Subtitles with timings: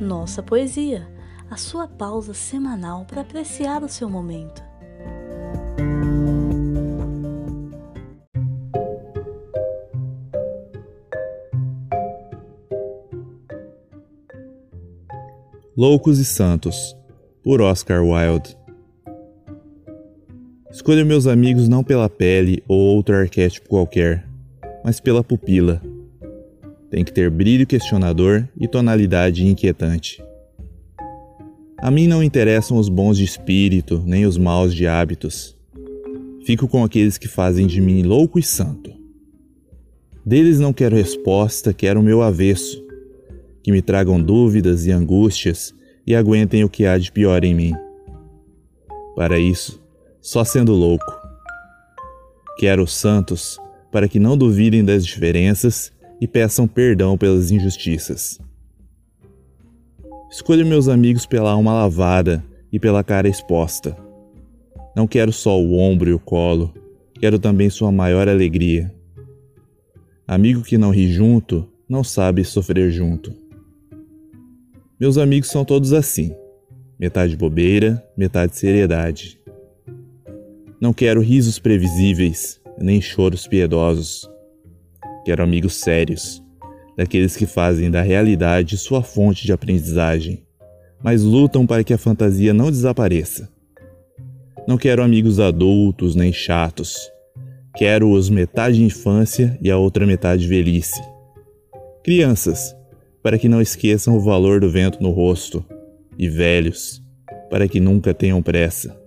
[0.00, 1.06] Nossa Poesia,
[1.50, 4.62] a sua pausa semanal para apreciar o seu momento.
[15.76, 16.96] Loucos e Santos,
[17.42, 18.56] por Oscar Wilde.
[20.70, 24.26] Escolho meus amigos não pela pele ou outro arquétipo qualquer,
[24.82, 25.82] mas pela pupila.
[26.90, 30.22] Tem que ter brilho questionador e tonalidade inquietante.
[31.78, 35.56] A mim não interessam os bons de espírito, nem os maus de hábitos.
[36.44, 38.92] Fico com aqueles que fazem de mim louco e santo.
[40.26, 42.84] Deles não quero resposta, quero o meu avesso,
[43.62, 45.72] que me tragam dúvidas e angústias
[46.06, 47.72] e aguentem o que há de pior em mim.
[49.14, 49.80] Para isso,
[50.20, 51.10] só sendo louco.
[52.58, 53.58] Quero os santos
[53.90, 58.38] para que não duvidem das diferenças e peçam perdão pelas injustiças.
[60.30, 63.96] Escolho meus amigos pela alma lavada e pela cara exposta.
[64.94, 66.72] Não quero só o ombro e o colo,
[67.14, 68.94] quero também sua maior alegria.
[70.26, 73.34] Amigo que não ri junto, não sabe sofrer junto.
[75.00, 76.34] Meus amigos são todos assim,
[76.98, 79.40] metade bobeira, metade seriedade.
[80.80, 84.30] Não quero risos previsíveis, nem choros piedosos.
[85.24, 86.42] Quero amigos sérios,
[86.96, 90.42] daqueles que fazem da realidade sua fonte de aprendizagem,
[91.02, 93.48] mas lutam para que a fantasia não desapareça.
[94.66, 97.10] Não quero amigos adultos nem chatos.
[97.76, 101.00] Quero-os metade infância e a outra metade velhice.
[102.04, 102.76] Crianças,
[103.22, 105.64] para que não esqueçam o valor do vento no rosto,
[106.18, 107.02] e velhos,
[107.48, 108.98] para que nunca tenham pressa.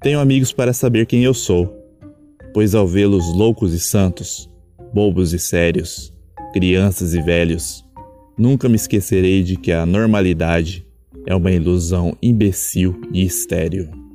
[0.00, 1.76] Tenho amigos para saber quem eu sou,
[2.54, 4.50] pois ao vê-los loucos e santos,
[4.92, 6.12] bobos e sérios,
[6.52, 7.84] crianças e velhos,
[8.36, 10.86] nunca me esquecerei de que a normalidade
[11.26, 14.06] é uma ilusão imbecil e estéril.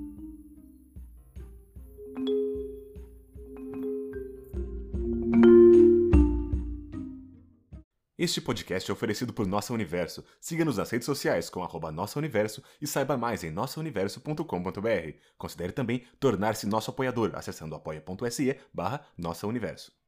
[8.21, 10.23] Este podcast é oferecido por Nossa Universo.
[10.39, 15.17] Siga-nos nas redes sociais com arroba Nossa Universo e saiba mais em nossauniverso.com.br.
[15.39, 19.91] Considere também tornar-se nosso apoiador acessando apoia.se barra Nossa Universo.